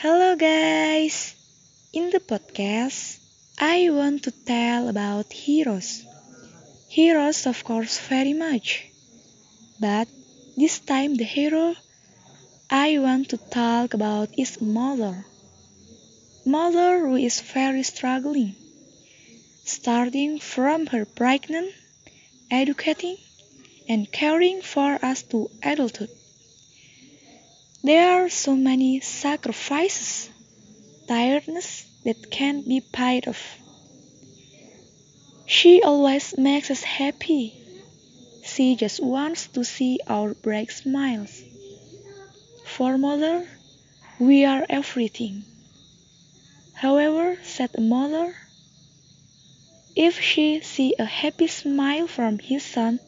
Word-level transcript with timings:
Hello, 0.00 0.36
guys! 0.36 1.34
In 1.92 2.10
the 2.10 2.20
podcast, 2.20 3.18
I 3.58 3.90
want 3.90 4.22
to 4.22 4.30
tell 4.30 4.88
about 4.88 5.32
heroes. 5.32 6.04
Heroes, 6.88 7.46
of 7.46 7.64
course, 7.64 7.98
very 7.98 8.32
much. 8.32 8.86
But 9.80 10.06
this 10.56 10.78
time, 10.78 11.16
the 11.16 11.24
hero 11.24 11.74
I 12.70 13.00
want 13.00 13.30
to 13.30 13.38
talk 13.38 13.92
about 13.92 14.38
is 14.38 14.62
mother. 14.62 15.26
Mother 16.46 17.00
who 17.00 17.16
is 17.16 17.40
very 17.40 17.82
struggling, 17.82 18.54
starting 19.64 20.38
from 20.38 20.86
her 20.94 21.06
pregnant, 21.06 21.74
educating, 22.52 23.16
and 23.88 24.06
caring 24.12 24.62
for 24.62 25.04
us 25.04 25.24
to 25.34 25.50
adulthood. 25.60 26.10
There 27.84 28.24
are 28.24 28.28
so 28.28 28.56
many 28.56 28.98
sacrifices, 29.00 30.30
tiredness 31.06 31.86
that 32.04 32.28
can't 32.28 32.66
be 32.66 32.80
paid 32.80 33.28
off. 33.28 33.56
She 35.46 35.80
always 35.82 36.36
makes 36.36 36.72
us 36.72 36.82
happy. 36.82 37.54
She 38.42 38.74
just 38.74 39.00
wants 39.00 39.46
to 39.54 39.64
see 39.64 40.00
our 40.08 40.34
bright 40.34 40.72
smiles. 40.72 41.40
For 42.66 42.98
mother, 42.98 43.48
we 44.18 44.44
are 44.44 44.66
everything. 44.68 45.44
However, 46.74 47.38
said 47.44 47.78
mother, 47.78 48.34
if 49.94 50.20
she 50.20 50.60
see 50.62 50.96
a 50.98 51.04
happy 51.04 51.46
smile 51.46 52.08
from 52.08 52.40
his 52.40 52.64
son, 52.64 52.98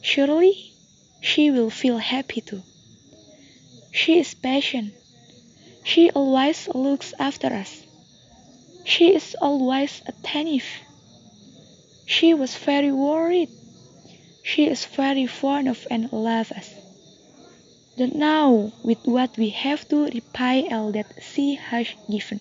surely 0.00 0.72
she 1.20 1.50
will 1.50 1.70
feel 1.70 1.98
happy 1.98 2.40
too. 2.40 2.62
She 3.94 4.18
is 4.18 4.34
patient. 4.34 4.92
She 5.84 6.10
always 6.10 6.66
looks 6.74 7.14
after 7.16 7.46
us. 7.46 7.86
She 8.84 9.14
is 9.14 9.36
always 9.40 10.02
attentive. 10.04 10.66
She 12.04 12.34
was 12.34 12.56
very 12.56 12.90
worried. 12.90 13.50
She 14.42 14.66
is 14.66 14.84
very 14.84 15.28
fond 15.28 15.68
of 15.68 15.86
and 15.92 16.12
loves 16.12 16.50
us. 16.50 16.74
Don't 17.96 18.16
know 18.16 18.72
with 18.82 18.98
what 19.06 19.38
we 19.38 19.50
have 19.50 19.86
to 19.90 20.06
repay 20.06 20.68
all 20.70 20.90
that 20.90 21.06
she 21.22 21.54
has 21.54 21.86
given. 22.10 22.40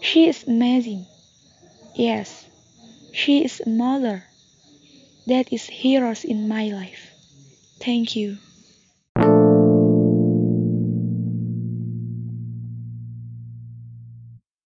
She 0.00 0.26
is 0.26 0.42
amazing. 0.42 1.06
Yes, 1.94 2.46
she 3.12 3.44
is 3.44 3.62
a 3.64 3.68
mother. 3.68 4.24
That 5.28 5.52
is 5.52 5.68
heroes 5.68 6.24
in 6.24 6.48
my 6.48 6.66
life. 6.66 7.12
Thank 7.78 8.16
you. 8.16 8.38